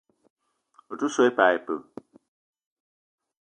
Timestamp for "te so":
1.01-1.27